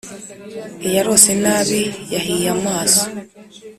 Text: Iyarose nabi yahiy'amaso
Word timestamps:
Iyarose 0.87 1.31
nabi 1.43 1.81
yahiy'amaso 2.13 3.03